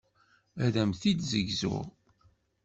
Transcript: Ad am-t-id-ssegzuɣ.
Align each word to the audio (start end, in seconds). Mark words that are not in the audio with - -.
Ad 0.65 0.75
am-t-id-ssegzuɣ. 0.81 1.85